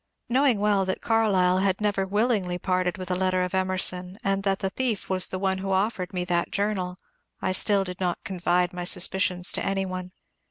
[0.29, 4.57] Knowing well that Carlyle had never willingly parted wiUi a letter of Emerson, and that
[4.57, 6.97] the thief was the one who offered me that journal,
[7.39, 10.11] I still did not confide my suspicions to any one.